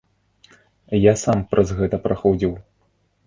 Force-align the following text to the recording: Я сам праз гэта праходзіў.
Я 0.99 1.13
сам 1.25 1.43
праз 1.53 1.73
гэта 1.81 2.01
праходзіў. 2.05 2.53